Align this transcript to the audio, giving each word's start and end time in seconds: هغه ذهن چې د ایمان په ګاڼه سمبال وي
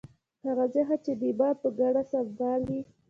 هغه 0.45 0.65
ذهن 0.75 0.99
چې 1.05 1.11
د 1.19 1.21
ایمان 1.29 1.53
په 1.61 1.69
ګاڼه 1.77 2.03
سمبال 2.11 2.61
وي 2.69 2.81